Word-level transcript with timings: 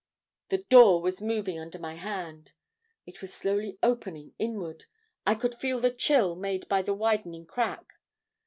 The 0.49 0.57
door 0.57 0.99
was 0.99 1.21
moving 1.21 1.59
under 1.59 1.77
my 1.77 1.93
hand. 1.93 2.53
It 3.05 3.21
was 3.21 3.31
slowly 3.35 3.77
opening 3.83 4.33
inward. 4.39 4.85
I 5.27 5.35
could 5.35 5.53
feel 5.53 5.79
the 5.79 5.91
chill 5.91 6.35
made 6.35 6.67
by 6.67 6.81
the 6.81 6.95
widening 6.95 7.45
crack. 7.45 7.87